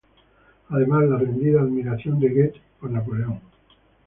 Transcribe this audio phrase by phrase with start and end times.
[0.69, 3.39] Además, la rendida admiración de Goethe por Napoleón.